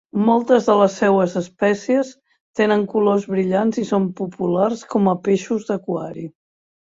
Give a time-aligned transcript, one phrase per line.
[0.27, 2.09] Moltes de les seues espècies
[2.61, 6.27] tenen colors brillants i són populars com a peixos d'aquari.